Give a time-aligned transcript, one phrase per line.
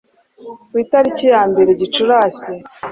[0.71, 2.51] ku itariki ya mbere gicurasi